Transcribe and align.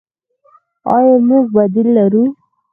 آیا 0.95 1.15
موږ 1.27 1.45
بدیل 1.55 1.87
لرو؟ 1.97 2.23